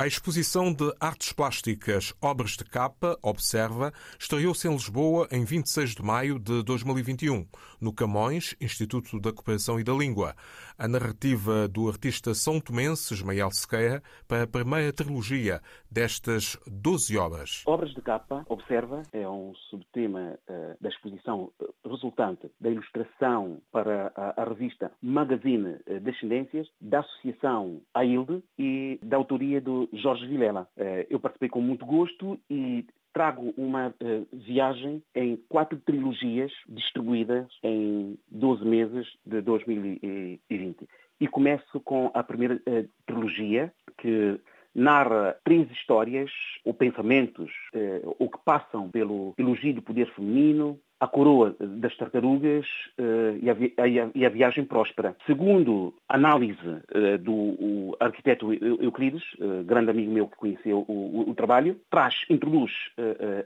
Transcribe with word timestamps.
A 0.00 0.06
exposição 0.06 0.72
de 0.72 0.94
artes 1.00 1.32
plásticas 1.32 2.14
Obras 2.22 2.52
de 2.52 2.64
Capa, 2.64 3.18
Observa, 3.20 3.92
estreou-se 4.16 4.68
em 4.68 4.70
Lisboa 4.70 5.26
em 5.32 5.44
26 5.44 5.96
de 5.96 6.02
maio 6.04 6.38
de 6.38 6.62
2021, 6.62 7.44
no 7.80 7.92
Camões, 7.92 8.54
Instituto 8.60 9.18
da 9.18 9.32
Cooperação 9.32 9.80
e 9.80 9.82
da 9.82 9.92
Língua. 9.92 10.36
A 10.78 10.86
narrativa 10.86 11.66
do 11.66 11.88
artista 11.88 12.32
são 12.32 12.60
tomense 12.60 13.12
Ismael 13.12 13.50
Sequeira 13.50 14.00
para 14.28 14.44
a 14.44 14.46
primeira 14.46 14.92
trilogia 14.92 15.60
destas 15.90 16.56
12 16.68 17.18
obras. 17.18 17.64
Obras 17.66 17.90
de 17.92 18.00
Capa, 18.00 18.46
Observa, 18.48 19.02
é 19.12 19.28
um 19.28 19.52
subtema 19.68 20.38
uh, 20.48 20.76
da 20.80 20.90
exposição 20.90 21.50
resultante 21.84 22.48
da 22.60 22.70
ilustração 22.70 23.60
para 23.72 24.12
a, 24.14 24.42
a 24.42 24.44
revista 24.44 24.92
Magazine 25.02 25.78
Descendências, 26.02 26.68
da 26.80 27.00
Associação 27.00 27.80
AILDE 27.92 28.44
e 28.56 29.00
da 29.02 29.16
autoria 29.16 29.60
do 29.60 29.87
Jorge 29.92 30.26
Vilela. 30.26 30.68
Eh, 30.76 31.06
eu 31.10 31.20
participei 31.20 31.48
com 31.48 31.60
muito 31.60 31.84
gosto 31.84 32.38
e 32.50 32.84
trago 33.12 33.52
uma 33.56 33.88
uh, 33.88 34.26
viagem 34.32 35.02
em 35.14 35.36
quatro 35.48 35.78
trilogias 35.80 36.52
distribuídas 36.68 37.48
em 37.62 38.16
12 38.30 38.64
meses 38.64 39.08
de 39.26 39.40
2020. 39.40 40.88
E 41.20 41.26
começo 41.26 41.80
com 41.80 42.10
a 42.14 42.22
primeira 42.22 42.54
uh, 42.54 42.88
trilogia, 43.06 43.72
que 43.98 44.38
narra 44.78 45.36
três 45.44 45.70
histórias 45.70 46.30
ou 46.64 46.72
pensamentos 46.72 47.50
uh, 47.74 48.16
ou 48.18 48.30
que 48.30 48.38
passam 48.44 48.88
pelo 48.90 49.34
elogio 49.36 49.74
do 49.74 49.82
poder 49.82 50.06
feminino, 50.14 50.78
a 51.00 51.06
coroa 51.06 51.54
das 51.60 51.96
tartarugas 51.96 52.66
uh, 52.98 53.38
e, 53.40 53.48
a 53.48 53.82
a, 53.82 54.10
e, 54.14 54.26
a, 54.26 54.28
viagem 54.28 54.64
próspera. 54.64 55.16
Segundo 55.26 55.94
análise 56.08 56.58
uh, 56.66 57.18
do 57.18 57.96
arquiteto 58.00 58.52
Euclides, 58.52 59.22
uh, 59.34 59.62
grande 59.64 59.90
amigo 59.90 60.10
meu 60.10 60.26
que 60.26 60.36
conheceu 60.36 60.84
o, 60.88 60.92
o, 60.92 61.30
o 61.30 61.34
trabalho, 61.34 61.80
traz, 61.90 62.14
introduz 62.28 62.72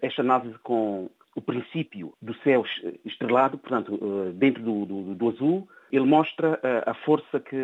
esta 0.00 0.22
análise 0.22 0.56
com 0.62 1.10
o 1.34 1.40
princípio 1.40 2.12
do 2.20 2.34
céu 2.42 2.64
estrelado, 3.04 3.58
portanto, 3.58 3.98
dentro 4.34 4.62
do, 4.62 4.84
do, 4.84 5.14
do 5.14 5.28
azul, 5.28 5.68
ele 5.90 6.04
mostra 6.04 6.60
a 6.86 6.94
força 6.94 7.40
que 7.40 7.56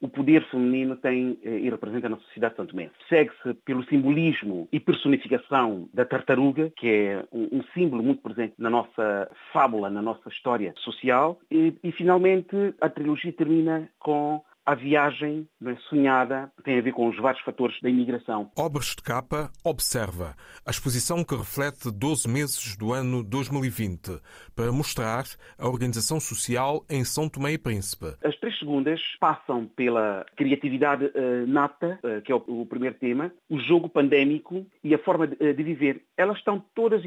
o 0.00 0.08
poder 0.08 0.44
feminino 0.48 0.96
tem 0.96 1.38
eh, 1.42 1.58
e 1.58 1.70
representa 1.70 2.08
na 2.08 2.16
sociedade 2.18 2.56
santo 2.56 2.70
tomense. 2.70 2.94
Segue-se 3.08 3.54
pelo 3.64 3.84
simbolismo 3.84 4.68
e 4.72 4.78
personificação 4.78 5.88
da 5.92 6.04
tartaruga, 6.04 6.72
que 6.76 6.88
é 6.88 7.24
um, 7.32 7.58
um, 7.58 7.62
símbolo 7.74 8.02
muito 8.02 8.22
presente 8.22 8.54
na 8.58 8.70
nossa 8.70 9.30
fábula, 9.52 9.90
na 9.90 10.00
nossa 10.00 10.28
história 10.28 10.72
social. 10.78 11.38
E, 11.50 11.74
e 11.82 11.92
finalmente, 11.92 12.74
a 12.80 12.88
trilogia 12.88 13.32
termina 13.32 13.88
com 13.98 14.42
a 14.68 14.74
viagem 14.74 15.48
é, 15.64 15.74
sonhada 15.88 16.52
tem 16.62 16.78
a 16.78 16.82
ver 16.82 16.92
com 16.92 17.08
os 17.08 17.16
vários 17.16 17.42
fatores 17.42 17.80
da 17.80 17.88
imigração. 17.88 18.50
Obras 18.54 18.94
de 18.94 19.02
capa 19.02 19.50
observa 19.64 20.34
a 20.66 20.70
exposição 20.70 21.24
que 21.24 21.34
reflete 21.34 21.90
12 21.90 22.28
meses 22.28 22.76
do 22.76 22.92
ano 22.92 23.24
2020 23.24 24.20
para 24.54 24.70
mostrar 24.70 25.24
a 25.58 25.66
organização 25.66 26.20
social 26.20 26.84
em 26.90 27.02
São 27.02 27.30
Tomé 27.30 27.54
e 27.54 27.58
Príncipe. 27.58 28.08
As 28.22 28.36
três 28.36 28.58
segundas 28.58 29.00
passam 29.18 29.64
pela 29.74 30.26
criatividade 30.36 31.06
uh, 31.06 31.46
nata, 31.46 31.98
uh, 32.04 32.20
que 32.20 32.30
é 32.30 32.34
o, 32.34 32.66
primeiro 32.66 32.96
tema, 32.96 33.32
o 33.48 33.58
jogo 33.58 33.88
pandémico 33.88 34.66
e 34.84 34.94
a 34.94 34.98
forma 34.98 35.28
de, 35.28 35.54
de 35.54 35.62
viver. 35.62 36.02
Elas 36.14 36.36
estão 36.36 36.62
todas 36.74 37.02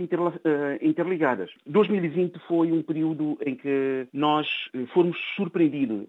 interligadas. 0.81 1.51
2020 1.67 2.39
foi 2.47 2.71
um 2.71 2.81
período 2.81 3.37
em 3.45 3.53
que 3.53 4.07
nós 4.11 4.47
fomos 4.93 5.17
surpreendidos 5.35 6.07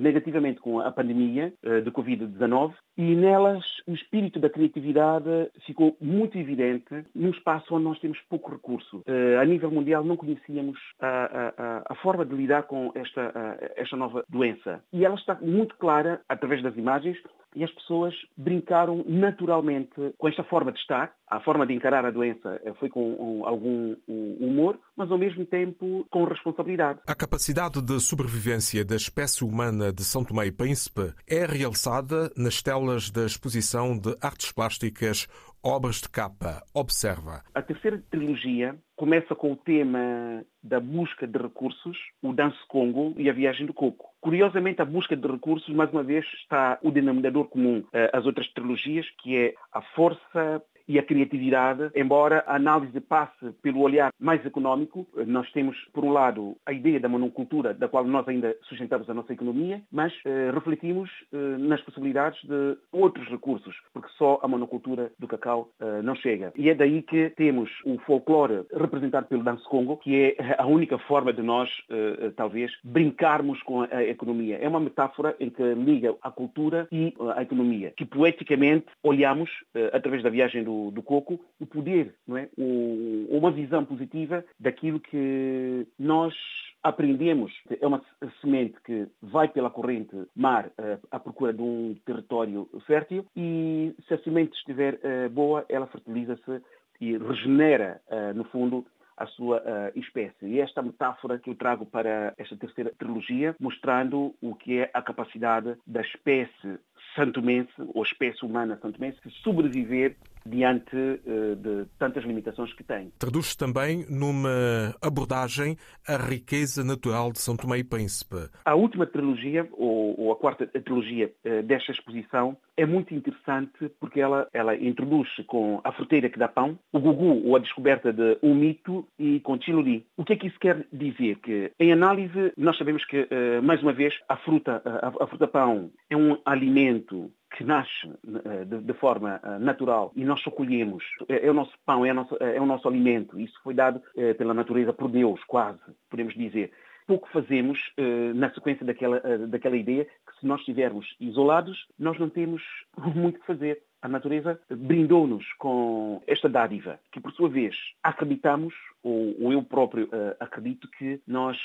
negativamente 0.00 0.60
com 0.60 0.67
a 0.80 0.90
pandemia 0.90 1.52
eh, 1.62 1.80
de 1.80 1.90
Covid-19 1.90 2.74
e 2.96 3.14
nelas 3.14 3.64
o 3.86 3.92
espírito 3.92 4.38
da 4.38 4.50
criatividade 4.50 5.50
ficou 5.66 5.96
muito 6.00 6.36
evidente 6.36 7.04
num 7.14 7.30
espaço 7.30 7.74
onde 7.74 7.84
nós 7.84 7.98
temos 8.00 8.18
pouco 8.28 8.50
recurso. 8.50 9.02
Eh, 9.06 9.38
a 9.40 9.44
nível 9.44 9.70
mundial 9.70 10.04
não 10.04 10.16
conhecíamos 10.16 10.78
a, 11.00 11.52
a, 11.56 11.82
a 11.92 11.94
forma 11.96 12.24
de 12.24 12.34
lidar 12.34 12.64
com 12.64 12.92
esta, 12.94 13.56
esta 13.76 13.96
nova 13.96 14.24
doença. 14.28 14.82
E 14.92 15.04
ela 15.04 15.14
está 15.14 15.36
muito 15.40 15.76
clara 15.76 16.20
através 16.28 16.62
das 16.62 16.76
imagens 16.76 17.16
e 17.58 17.64
as 17.64 17.72
pessoas 17.72 18.14
brincaram 18.36 19.04
naturalmente 19.08 20.14
com 20.16 20.28
esta 20.28 20.44
forma 20.44 20.70
de 20.70 20.78
estar. 20.78 21.12
A 21.26 21.40
forma 21.40 21.66
de 21.66 21.74
encarar 21.74 22.06
a 22.06 22.10
doença 22.10 22.60
eh, 22.64 22.72
foi 22.78 22.88
com 22.88 23.44
algum 23.44 23.96
humor, 24.06 24.78
mas 24.96 25.10
ao 25.10 25.18
mesmo 25.18 25.44
tempo 25.44 26.06
com 26.08 26.24
responsabilidade. 26.24 27.00
A 27.06 27.14
capacidade 27.14 27.82
de 27.82 28.00
sobrevivência 28.00 28.84
da 28.84 28.94
espécie 28.94 29.44
humana 29.44 29.92
de 29.92 30.04
São 30.04 30.24
Tomé 30.24 30.46
e 30.46 30.52
Príncipe 30.52 31.12
é 31.28 31.44
realçada 31.44 32.30
nas 32.36 32.62
telas 32.62 33.10
da 33.10 33.26
exposição 33.26 33.98
de 33.98 34.16
artes 34.22 34.52
plásticas 34.52 35.26
Obras 35.62 35.96
de 35.96 36.08
Capa. 36.08 36.62
Observa. 36.74 37.42
A 37.54 37.62
terceira 37.62 38.02
trilogia 38.10 38.76
começa 38.96 39.34
com 39.34 39.52
o 39.52 39.56
tema 39.56 40.44
da 40.62 40.80
busca 40.80 41.26
de 41.26 41.38
recursos, 41.38 41.96
o 42.22 42.32
Danço 42.32 42.64
Congo 42.68 43.14
e 43.16 43.28
a 43.28 43.32
Viagem 43.32 43.66
do 43.66 43.74
Coco. 43.74 44.06
Curiosamente, 44.20 44.82
a 44.82 44.84
busca 44.84 45.16
de 45.16 45.26
recursos, 45.26 45.74
mais 45.74 45.90
uma 45.92 46.02
vez, 46.02 46.24
está 46.40 46.78
o 46.82 46.90
denominador 46.90 47.48
comum 47.48 47.84
às 48.12 48.26
outras 48.26 48.48
trilogias, 48.52 49.06
que 49.22 49.36
é 49.36 49.54
a 49.72 49.80
força 49.94 50.62
e 50.88 50.98
a 50.98 51.02
criatividade, 51.02 51.90
embora 51.94 52.42
a 52.46 52.56
análise 52.56 53.00
passe 53.00 53.52
pelo 53.62 53.80
olhar 53.80 54.10
mais 54.18 54.44
económico, 54.44 55.06
nós 55.26 55.50
temos, 55.52 55.76
por 55.92 56.04
um 56.04 56.10
lado, 56.10 56.56
a 56.64 56.72
ideia 56.72 56.98
da 56.98 57.08
monocultura, 57.08 57.74
da 57.74 57.88
qual 57.88 58.04
nós 58.04 58.26
ainda 58.26 58.56
sustentamos 58.62 59.08
a 59.10 59.14
nossa 59.14 59.32
economia, 59.32 59.82
mas 59.92 60.12
eh, 60.24 60.50
refletimos 60.52 61.10
eh, 61.32 61.36
nas 61.58 61.80
possibilidades 61.82 62.42
de 62.44 62.76
outros 62.90 63.28
recursos, 63.28 63.76
porque 63.92 64.08
só 64.16 64.40
a 64.42 64.48
monocultura 64.48 65.12
do 65.18 65.28
cacau 65.28 65.70
eh, 65.80 66.02
não 66.02 66.14
chega. 66.14 66.52
E 66.56 66.70
é 66.70 66.74
daí 66.74 67.02
que 67.02 67.30
temos 67.30 67.70
o 67.84 67.98
folclore 67.98 68.64
representado 68.72 69.26
pelo 69.26 69.42
Danço 69.42 69.68
Congo, 69.68 69.96
que 69.98 70.34
é 70.38 70.56
a 70.58 70.66
única 70.66 70.98
forma 70.98 71.32
de 71.32 71.42
nós, 71.42 71.68
eh, 71.90 72.18
eh, 72.20 72.30
talvez, 72.36 72.72
brincarmos 72.82 73.62
com 73.62 73.82
a 73.82 74.04
economia. 74.04 74.58
É 74.60 74.68
uma 74.68 74.80
metáfora 74.80 75.36
em 75.38 75.50
que 75.50 75.62
liga 75.74 76.14
a 76.22 76.30
cultura 76.30 76.88
e 76.90 77.14
a 77.36 77.42
economia, 77.42 77.92
que 77.96 78.04
poeticamente 78.04 78.86
olhamos, 79.02 79.50
eh, 79.74 79.90
através 79.92 80.22
da 80.22 80.30
viagem 80.30 80.64
do 80.64 80.77
do, 80.92 81.02
coco 81.02 81.40
o 81.60 81.66
poder, 81.66 82.14
não 82.26 82.36
é? 82.36 82.48
O, 82.56 83.26
uma 83.30 83.50
visão 83.50 83.84
positiva 83.84 84.44
daquilo 84.58 85.00
que 85.00 85.86
nós 85.98 86.34
aprendemos. 86.82 87.52
É 87.80 87.86
uma 87.86 88.02
semente 88.40 88.76
que 88.84 89.06
vai 89.20 89.48
pela 89.48 89.70
corrente 89.70 90.14
mar 90.34 90.66
uh, 90.66 90.98
à 91.10 91.18
procura 91.18 91.52
de 91.52 91.62
um 91.62 91.96
território 92.04 92.68
fértil 92.86 93.26
e 93.36 93.94
se 94.06 94.14
a 94.14 94.18
semente 94.18 94.56
estiver 94.56 94.94
uh, 94.94 95.30
boa, 95.30 95.64
ela 95.68 95.86
fertiliza-se 95.86 96.62
e 97.00 97.16
regenera, 97.16 98.00
uh, 98.08 98.36
no 98.36 98.44
fundo, 98.44 98.84
a 99.18 99.26
sua 99.26 99.58
uh, 99.58 99.98
espécie. 99.98 100.46
E 100.46 100.60
esta 100.60 100.80
metáfora 100.80 101.38
que 101.38 101.50
eu 101.50 101.54
trago 101.54 101.84
para 101.84 102.32
esta 102.38 102.56
terceira 102.56 102.92
trilogia, 102.96 103.54
mostrando 103.60 104.34
o 104.40 104.54
que 104.54 104.78
é 104.78 104.90
a 104.94 105.02
capacidade 105.02 105.76
da 105.86 106.00
espécie 106.00 106.78
santomense, 107.14 107.72
ou 107.94 108.02
espécie 108.02 108.44
humana 108.44 108.78
santomense, 108.80 109.18
de 109.24 109.34
sobreviver 109.42 110.16
diante 110.48 110.96
uh, 110.96 111.56
de 111.56 111.86
tantas 111.98 112.24
limitações 112.24 112.72
que 112.72 112.84
tem. 112.84 113.12
Traduz-se 113.18 113.56
também 113.56 114.06
numa 114.08 114.94
abordagem 115.02 115.76
à 116.06 116.16
riqueza 116.16 116.82
natural 116.82 117.32
de 117.32 117.38
São 117.38 117.56
Tomé 117.56 117.78
e 117.78 117.84
Príncipe. 117.84 118.48
A 118.64 118.74
última 118.74 119.06
trilogia, 119.06 119.68
ou, 119.72 120.18
ou 120.18 120.32
a 120.32 120.36
quarta 120.36 120.66
trilogia 120.66 121.32
uh, 121.44 121.62
desta 121.62 121.92
exposição, 121.92 122.56
é 122.76 122.86
muito 122.86 123.14
interessante 123.14 123.90
porque 124.00 124.20
ela, 124.20 124.48
ela 124.52 124.76
introduz 124.76 125.28
com 125.46 125.80
a 125.82 125.92
fruteira 125.92 126.28
que 126.28 126.38
dá 126.38 126.48
pão, 126.48 126.78
o 126.92 127.00
gugu, 127.00 127.46
ou 127.46 127.56
a 127.56 127.58
descoberta 127.58 128.12
de 128.12 128.38
um 128.42 128.54
mito, 128.54 129.06
e 129.18 129.40
com 129.40 129.60
chiluri. 129.60 130.06
O 130.16 130.24
que 130.24 130.32
é 130.32 130.36
que 130.36 130.46
isso 130.46 130.58
quer 130.60 130.86
dizer? 130.92 131.36
Que, 131.40 131.72
em 131.78 131.92
análise, 131.92 132.52
nós 132.56 132.76
sabemos 132.78 133.04
que, 133.04 133.22
uh, 133.22 133.62
mais 133.62 133.82
uma 133.82 133.92
vez, 133.92 134.14
a 134.28 134.36
fruta, 134.36 134.82
a, 134.84 135.24
a 135.24 135.26
fruta 135.26 135.46
pão 135.46 135.90
é 136.08 136.16
um 136.16 136.38
alimento 136.44 137.30
que 137.50 137.64
nasce 137.64 138.06
eh, 138.06 138.64
de, 138.64 138.94
forma 138.94 139.40
eh, 139.42 139.58
natural 139.58 140.12
e 140.14 140.24
nós 140.24 140.40
só 140.42 140.50
colhemos, 140.50 141.04
é, 141.28 141.46
é, 141.46 141.50
o 141.50 141.54
nosso 141.54 141.72
pão, 141.84 142.04
é, 142.04 142.12
nosso, 142.12 142.36
é, 142.40 142.60
o 142.60 142.66
nosso 142.66 142.86
alimento. 142.86 143.38
Isso 143.40 143.58
foi 143.62 143.74
dado 143.74 144.02
é, 144.16 144.34
pela 144.34 144.54
natureza 144.54 144.92
por 144.92 145.10
Deus, 145.10 145.42
quase, 145.44 145.80
podemos 146.10 146.34
dizer. 146.34 146.72
Pouco 147.06 147.26
fazemos 147.32 147.90
na 148.34 148.52
sequência 148.52 148.84
daquela, 148.84 149.18
daquela 149.48 149.78
ideia 149.78 150.04
que 150.04 150.38
se 150.38 150.46
nós 150.46 150.60
estivermos 150.60 151.16
isolados, 151.18 151.88
nós 151.98 152.18
não 152.18 152.28
temos 152.28 152.62
muito 153.16 153.40
que 153.40 153.46
fazer. 153.46 153.82
A 154.02 154.08
natureza 154.08 154.60
brindou-nos 154.68 155.50
com 155.54 156.22
esta 156.26 156.50
dádiva, 156.50 157.00
que 157.10 157.18
por 157.18 157.32
sua 157.32 157.48
vez 157.48 157.74
acreditamos, 158.02 158.74
ou, 159.02 159.50
eu 159.50 159.62
próprio 159.62 160.06
acredito, 160.38 160.86
que 160.98 161.18
nós 161.26 161.56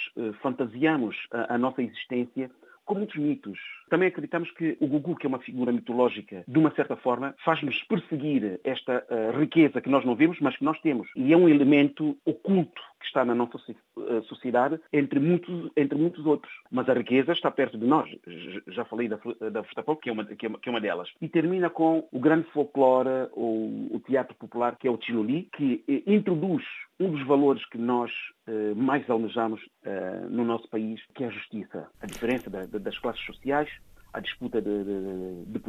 fantasiamos 0.41 1.27
a 1.29 1.57
nossa 1.57 1.83
existência 1.83 2.49
com 2.85 2.95
muitos 2.95 3.15
mitos. 3.15 3.59
Também 3.89 4.07
acreditamos 4.07 4.49
que 4.51 4.77
o 4.79 4.87
Gugu, 4.87 5.15
que 5.15 5.25
é 5.25 5.29
uma 5.29 5.39
figura 5.39 5.71
mitológica, 5.71 6.43
de 6.47 6.57
uma 6.57 6.73
certa 6.73 6.95
forma, 6.95 7.35
faz-nos 7.43 7.81
perseguir 7.83 8.59
esta 8.63 9.05
uh, 9.09 9.39
riqueza 9.39 9.81
que 9.81 9.89
nós 9.89 10.05
não 10.05 10.15
vemos, 10.15 10.39
mas 10.39 10.57
que 10.57 10.63
nós 10.63 10.79
temos. 10.81 11.07
E 11.15 11.31
é 11.31 11.37
um 11.37 11.47
elemento 11.47 12.17
oculto 12.25 12.81
que 13.03 13.07
está 13.07 13.25
na 13.25 13.35
nossa 13.35 13.59
sociedade, 14.23 14.79
entre 14.91 15.19
muitos, 15.19 15.71
entre 15.75 15.97
muitos 15.97 16.25
outros. 16.25 16.51
Mas 16.71 16.87
a 16.89 16.93
riqueza 16.93 17.33
está 17.33 17.51
perto 17.51 17.77
de 17.77 17.85
nós. 17.85 18.09
Já 18.67 18.85
falei 18.85 19.09
da, 19.09 19.19
da 19.51 19.63
Futapol, 19.63 19.97
que 19.97 20.09
é, 20.09 20.13
uma, 20.13 20.25
que, 20.25 20.45
é 20.45 20.49
uma, 20.49 20.59
que 20.59 20.69
é 20.69 20.71
uma 20.71 20.81
delas. 20.81 21.09
E 21.21 21.27
termina 21.27 21.69
com 21.69 22.07
o 22.11 22.19
grande 22.19 22.49
folclore, 22.51 23.29
ou 23.33 23.67
o 23.95 24.01
teatro 24.05 24.35
popular, 24.35 24.77
que 24.77 24.87
é 24.87 24.91
o 24.91 24.97
Tiloli, 24.97 25.49
que 25.55 25.83
eh, 25.87 26.03
introduz 26.07 26.63
um 26.99 27.11
dos 27.11 27.25
valores 27.25 27.63
que 27.69 27.77
nós 27.77 28.11
eh, 28.47 28.73
mais 28.75 29.07
almejamos 29.09 29.61
eh, 29.83 30.25
no 30.29 30.45
nosso 30.45 30.69
país, 30.69 31.01
que 31.13 31.23
é 31.23 31.27
a 31.27 31.31
justiça. 31.31 31.87
A 32.01 32.05
diferença 32.05 32.49
da, 32.49 32.65
da, 32.65 32.79
das 32.79 32.97
classes 32.99 33.23
sociais, 33.25 33.69
a 34.13 34.19
disputa 34.19 34.61
de, 34.61 34.83
de, 34.83 35.45
de 35.45 35.59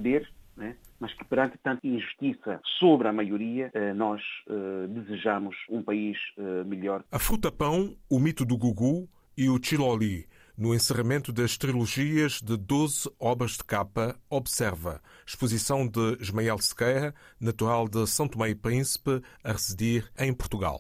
né? 0.57 0.77
mas 1.01 1.13
que 1.15 1.25
perante 1.25 1.59
tanta 1.59 1.87
injustiça 1.87 2.61
sobre 2.79 3.09
a 3.09 3.13
maioria, 3.13 3.71
eh, 3.75 3.93
nós 3.93 4.23
eh, 4.49 4.87
desejamos 4.89 5.55
um 5.69 5.83
país 5.83 6.17
eh, 6.39 6.65
melhor. 6.65 7.05
A 7.13 7.19
fruta-pão, 7.19 7.95
o 8.09 8.19
mito 8.19 8.45
do 8.45 8.57
Gugu 8.57 9.09
e 9.37 9.49
o 9.49 9.59
Chiloli. 9.63 10.27
No 10.57 10.73
encerramento 10.73 11.33
das 11.33 11.59
trilogias 11.59 12.41
de 12.41 12.57
12 12.57 13.11
obras 13.19 13.53
de 13.53 13.65
capa, 13.65 14.17
observa 14.31 15.03
exposição 15.27 15.87
de 15.87 16.17
Ismael 16.21 16.59
Sequeira, 16.59 17.13
natural 17.41 17.89
de 17.89 18.07
São 18.07 18.29
Tomé 18.29 18.51
e 18.51 18.55
Príncipe, 18.55 19.21
a 19.43 19.53
residir 19.53 20.09
em 20.17 20.33
Portugal. 20.33 20.79